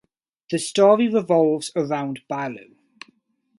[0.49, 2.73] The story revolves around Balu.